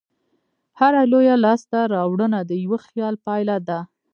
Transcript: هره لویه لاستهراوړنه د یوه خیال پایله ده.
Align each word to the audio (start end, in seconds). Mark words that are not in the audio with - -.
هره 0.79 1.01
لویه 1.11 1.35
لاستهراوړنه 1.43 2.39
د 2.43 2.51
یوه 2.63 2.79
خیال 2.87 3.15
پایله 3.25 3.57
ده. 3.67 3.79